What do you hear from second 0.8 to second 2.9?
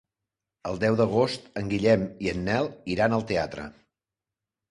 deu d'agost en Guillem i en Nel